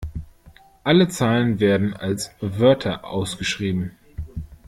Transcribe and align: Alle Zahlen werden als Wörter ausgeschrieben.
Alle 0.83 1.09
Zahlen 1.09 1.59
werden 1.59 1.93
als 1.93 2.31
Wörter 2.39 3.05
ausgeschrieben. 3.05 3.91